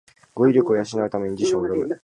[0.33, 1.99] 語彙力を養うために辞書を読む